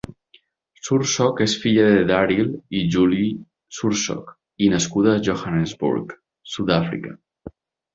Sursok 0.87 1.39
és 1.45 1.55
filla 1.65 1.83
de 1.97 2.03
Daryl 2.13 2.51
i 2.81 2.83
Julie 2.97 3.29
Sursok 3.79 4.35
i 4.67 4.75
nascuda 4.75 5.17
a 5.17 5.23
Johannesburg, 5.31 6.21
Sud-àfrica. 6.57 7.19